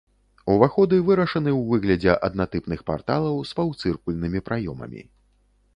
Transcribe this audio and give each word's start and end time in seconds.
Уваходы 0.53 0.97
вырашаны 1.09 1.51
ў 1.59 1.73
выглядзе 1.73 2.15
аднатыпных 2.29 2.79
парталаў 2.89 3.35
з 3.53 3.57
паўцыркульнымі 3.61 4.39
праёмамі. 4.51 5.01